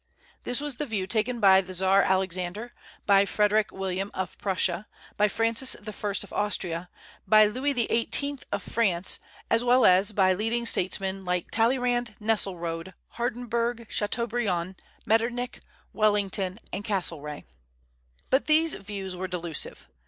[0.45, 2.73] This was the view taken by the Czar Alexander,
[3.05, 6.09] by Frederick William of Prussia, by Francis I.
[6.23, 6.89] of Austria,
[7.27, 8.39] by Louis XVIII.
[8.51, 9.19] of France,
[9.51, 15.61] as well as by leading statesmen like Talleyrand, Nesselrode, Hardenberg, Chateaubriand, Metternich,
[15.93, 17.43] Wellington, and Castlereagh.
[18.31, 19.87] But these views were delusive.